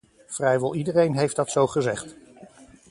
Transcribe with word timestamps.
Vrijwel 0.27 0.75
iedereen 0.75 1.15
heeft 1.17 1.35
dat 1.35 1.51
zo 1.51 1.67
gezegd. 1.67 2.15